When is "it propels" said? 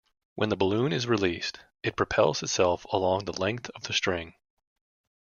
1.83-2.41